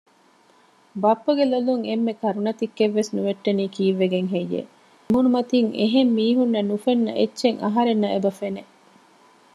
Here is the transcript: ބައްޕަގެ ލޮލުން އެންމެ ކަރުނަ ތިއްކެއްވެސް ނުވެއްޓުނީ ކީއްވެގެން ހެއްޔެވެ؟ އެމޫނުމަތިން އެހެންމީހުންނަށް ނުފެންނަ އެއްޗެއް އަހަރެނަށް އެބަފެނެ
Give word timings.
ބައްޕަގެ 1.01 1.45
ލޮލުން 1.51 1.83
އެންމެ 1.87 2.13
ކަރުނަ 2.21 2.51
ތިއްކެއްވެސް 2.59 3.11
ނުވެއްޓުނީ 3.15 3.65
ކީއްވެގެން 3.75 4.29
ހެއްޔެވެ؟ 4.33 4.67
އެމޫނުމަތިން 5.03 5.69
އެހެންމީހުންނަށް 5.79 6.69
ނުފެންނަ 6.71 7.11
އެއްޗެއް 7.19 7.59
އަހަރެނަށް 7.63 8.13
އެބަފެނެ 8.13 8.61